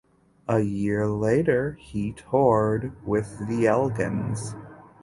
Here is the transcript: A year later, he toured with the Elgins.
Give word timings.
A 0.47 0.61
year 0.61 1.05
later, 1.05 1.77
he 1.79 2.11
toured 2.13 2.91
with 3.05 3.37
the 3.47 3.67
Elgins. 3.67 4.55